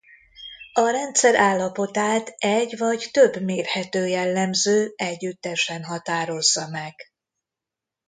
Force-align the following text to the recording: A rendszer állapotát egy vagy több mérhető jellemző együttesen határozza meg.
A 0.73 0.89
rendszer 0.89 1.35
állapotát 1.35 2.35
egy 2.37 2.77
vagy 2.77 3.07
több 3.11 3.41
mérhető 3.41 4.07
jellemző 4.07 4.93
együttesen 4.95 5.83
határozza 5.83 6.67
meg. 6.67 6.95